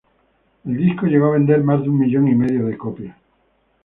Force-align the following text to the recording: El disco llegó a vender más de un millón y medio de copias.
El 0.65 0.77
disco 0.77 1.05
llegó 1.05 1.27
a 1.27 1.31
vender 1.33 1.63
más 1.63 1.83
de 1.83 1.89
un 1.89 1.99
millón 1.99 2.27
y 2.27 2.33
medio 2.33 2.65
de 2.65 2.75
copias. 2.75 3.15